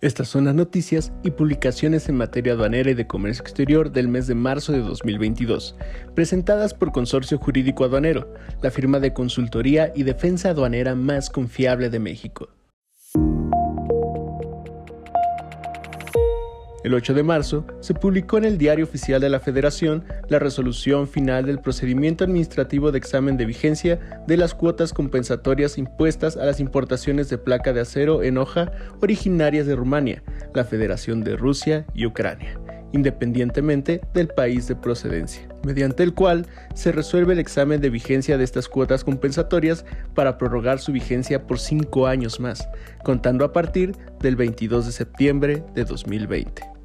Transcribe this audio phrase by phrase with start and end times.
[0.00, 4.28] Estas son las noticias y publicaciones en materia aduanera y de comercio exterior del mes
[4.28, 5.74] de marzo de 2022,
[6.14, 8.32] presentadas por Consorcio Jurídico Aduanero,
[8.62, 12.48] la firma de consultoría y defensa aduanera más confiable de México.
[16.88, 21.06] El 8 de marzo se publicó en el Diario Oficial de la Federación la resolución
[21.06, 26.60] final del procedimiento administrativo de examen de vigencia de las cuotas compensatorias impuestas a las
[26.60, 30.22] importaciones de placa de acero en hoja originarias de Rumania,
[30.54, 32.58] la Federación de Rusia y Ucrania,
[32.92, 38.44] independientemente del país de procedencia, mediante el cual se resuelve el examen de vigencia de
[38.44, 42.66] estas cuotas compensatorias para prorrogar su vigencia por cinco años más,
[43.04, 46.77] contando a partir del 22 de septiembre de 2020.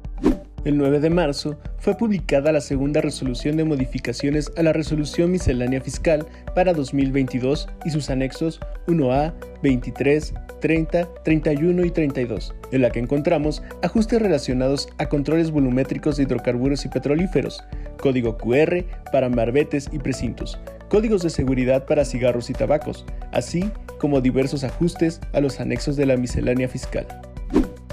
[0.64, 5.82] El 9 de marzo fue publicada la segunda resolución de modificaciones a la resolución miscelánea
[5.82, 10.32] fiscal para 2022 y sus anexos 1A, 23,
[10.62, 16.86] 30, 31 y 32, en la que encontramos ajustes relacionados a controles volumétricos de hidrocarburos
[16.86, 17.62] y petrolíferos,
[18.00, 24.22] código QR para marbetes y precintos, códigos de seguridad para cigarros y tabacos, así como
[24.22, 27.06] diversos ajustes a los anexos de la miscelánea fiscal.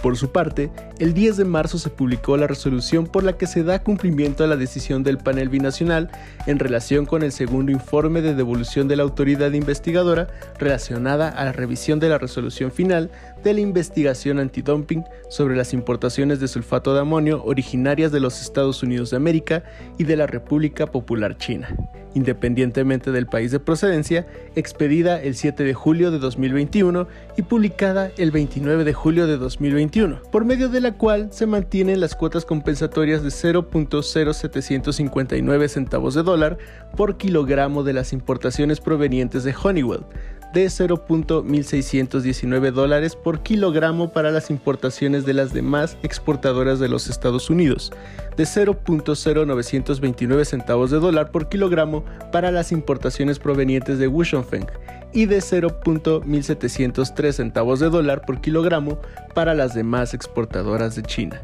[0.02, 3.64] Por su parte, el 10 de marzo se publicó la resolución por la que se
[3.64, 6.10] da cumplimiento a la decisión del panel binacional
[6.48, 11.52] en relación con el segundo informe de devolución de la autoridad investigadora relacionada a la
[11.52, 13.12] revisión de la resolución final
[13.44, 18.82] de la investigación antidumping sobre las importaciones de sulfato de amonio originarias de los Estados
[18.82, 19.64] Unidos de América
[20.00, 21.68] y de la República Popular China
[22.14, 27.08] independientemente del país de procedencia, expedida el 7 de julio de 2021
[27.38, 29.91] y publicada el 29 de julio de 2021,
[30.32, 36.58] por medio de la cual se mantienen las cuotas compensatorias de 0.0759 centavos de dólar
[36.96, 40.06] por kilogramo de las importaciones provenientes de Honeywell,
[40.54, 47.50] de 0.1619 dólares por kilogramo para las importaciones de las demás exportadoras de los Estados
[47.50, 47.92] Unidos,
[48.38, 54.68] de 0.0929 centavos de dólar por kilogramo para las importaciones provenientes de Wushonfeng
[55.14, 59.00] y de 0.1703 centavos de dólar por kilogramo
[59.34, 61.42] para las demás exportadoras de China.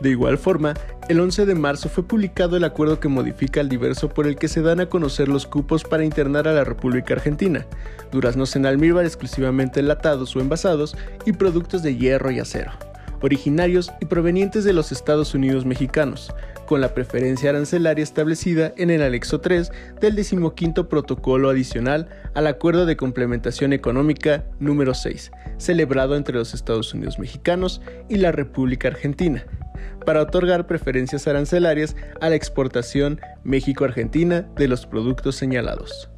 [0.00, 0.74] De igual forma,
[1.08, 4.46] el 11 de marzo fue publicado el acuerdo que modifica el diverso por el que
[4.46, 7.66] se dan a conocer los cupos para internar a la República Argentina,
[8.12, 10.96] duraznos en almíbar exclusivamente enlatados o envasados
[11.26, 12.70] y productos de hierro y acero,
[13.22, 16.32] originarios y provenientes de los Estados Unidos mexicanos,
[16.68, 22.84] con la preferencia arancelaria establecida en el anexo 3 del 15 protocolo adicional al Acuerdo
[22.84, 27.80] de Complementación Económica número 6, celebrado entre los Estados Unidos mexicanos
[28.10, 29.46] y la República Argentina
[30.04, 36.10] para otorgar preferencias arancelarias a la exportación México-Argentina de los productos señalados.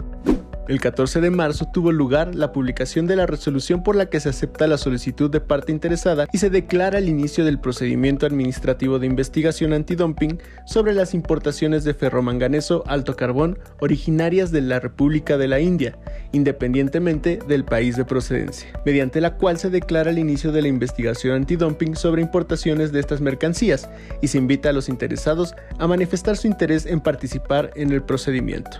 [0.68, 4.28] El 14 de marzo tuvo lugar la publicación de la resolución por la que se
[4.28, 9.06] acepta la solicitud de parte interesada y se declara el inicio del procedimiento administrativo de
[9.06, 15.58] investigación antidumping sobre las importaciones de ferromanganeso alto carbón originarias de la República de la
[15.58, 15.98] India,
[16.30, 21.34] independientemente del país de procedencia, mediante la cual se declara el inicio de la investigación
[21.34, 23.88] antidumping sobre importaciones de estas mercancías
[24.20, 28.78] y se invita a los interesados a manifestar su interés en participar en el procedimiento.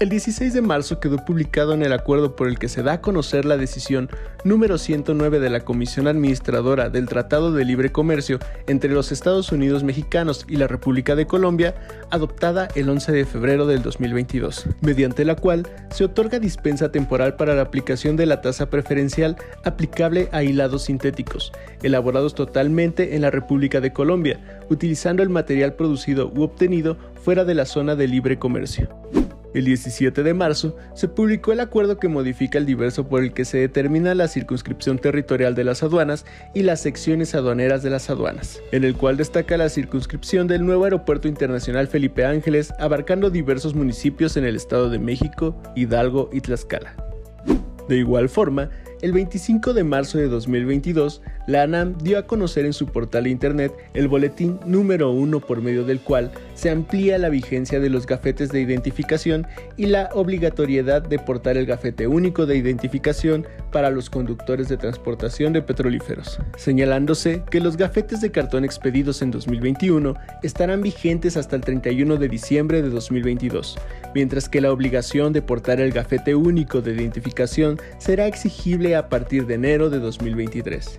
[0.00, 3.00] El 16 de marzo quedó publicado en el acuerdo por el que se da a
[3.00, 4.08] conocer la decisión
[4.44, 8.38] número 109 de la Comisión Administradora del Tratado de Libre Comercio
[8.68, 11.74] entre los Estados Unidos mexicanos y la República de Colombia,
[12.10, 17.56] adoptada el 11 de febrero del 2022, mediante la cual se otorga dispensa temporal para
[17.56, 21.50] la aplicación de la tasa preferencial aplicable a hilados sintéticos,
[21.82, 24.38] elaborados totalmente en la República de Colombia,
[24.70, 28.88] utilizando el material producido u obtenido fuera de la zona de libre comercio.
[29.54, 33.46] El 17 de marzo se publicó el acuerdo que modifica el diverso por el que
[33.46, 38.60] se determina la circunscripción territorial de las aduanas y las secciones aduaneras de las aduanas,
[38.72, 44.36] en el cual destaca la circunscripción del nuevo Aeropuerto Internacional Felipe Ángeles, abarcando diversos municipios
[44.36, 46.94] en el Estado de México, Hidalgo y Tlaxcala.
[47.88, 48.68] De igual forma,
[49.02, 53.72] el 25 de marzo de 2022, la ANAM dio a conocer en su portal internet
[53.94, 58.50] el boletín número 1 por medio del cual se amplía la vigencia de los gafetes
[58.50, 59.46] de identificación
[59.76, 65.52] y la obligatoriedad de portar el gafete único de identificación para los conductores de transportación
[65.52, 71.62] de petrolíferos, señalándose que los gafetes de cartón expedidos en 2021 estarán vigentes hasta el
[71.62, 73.78] 31 de diciembre de 2022,
[74.14, 79.46] mientras que la obligación de portar el gafete único de identificación será exigible a partir
[79.46, 80.98] de enero de 2023.